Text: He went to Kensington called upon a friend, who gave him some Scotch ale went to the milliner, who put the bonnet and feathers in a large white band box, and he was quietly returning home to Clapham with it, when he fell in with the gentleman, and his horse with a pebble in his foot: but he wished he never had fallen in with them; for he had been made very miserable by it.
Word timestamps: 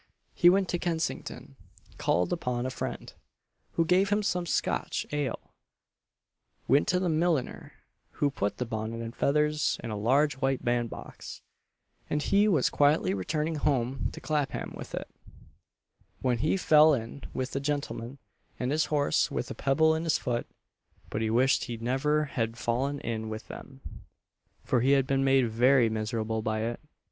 He 0.33 0.49
went 0.49 0.67
to 0.69 0.79
Kensington 0.79 1.57
called 1.99 2.33
upon 2.33 2.65
a 2.65 2.71
friend, 2.71 3.13
who 3.73 3.85
gave 3.85 4.09
him 4.09 4.23
some 4.23 4.47
Scotch 4.47 5.05
ale 5.11 5.53
went 6.67 6.87
to 6.87 6.99
the 6.99 7.07
milliner, 7.07 7.73
who 8.13 8.31
put 8.31 8.57
the 8.57 8.65
bonnet 8.65 8.99
and 8.99 9.15
feathers 9.15 9.79
in 9.83 9.91
a 9.91 9.95
large 9.95 10.37
white 10.37 10.65
band 10.65 10.89
box, 10.89 11.43
and 12.09 12.19
he 12.23 12.47
was 12.47 12.71
quietly 12.71 13.13
returning 13.13 13.57
home 13.57 14.09
to 14.13 14.19
Clapham 14.19 14.73
with 14.75 14.95
it, 14.95 15.07
when 16.23 16.39
he 16.39 16.57
fell 16.57 16.95
in 16.95 17.21
with 17.31 17.51
the 17.51 17.59
gentleman, 17.59 18.17
and 18.59 18.71
his 18.71 18.85
horse 18.85 19.29
with 19.29 19.51
a 19.51 19.53
pebble 19.53 19.93
in 19.93 20.03
his 20.03 20.17
foot: 20.17 20.47
but 21.11 21.21
he 21.21 21.29
wished 21.29 21.65
he 21.65 21.77
never 21.77 22.25
had 22.25 22.57
fallen 22.57 22.99
in 23.01 23.29
with 23.29 23.47
them; 23.49 23.81
for 24.63 24.81
he 24.81 24.93
had 24.93 25.05
been 25.05 25.23
made 25.23 25.47
very 25.51 25.89
miserable 25.89 26.41
by 26.41 26.61
it. 26.61 26.79